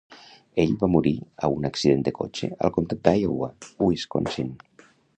[0.63, 1.11] Ell va morir
[1.47, 3.55] a un accident de cotxe al comtat d'Iowa,
[3.91, 4.55] Wisconsin.